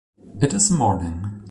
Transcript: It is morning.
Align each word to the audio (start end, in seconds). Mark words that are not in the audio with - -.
It 0.41 0.51
is 0.55 0.71
morning. 0.71 1.37